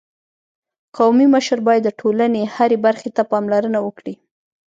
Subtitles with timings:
[0.97, 4.13] قومي مشر باید د ټولني هري برخي ته پاملرنه وکړي.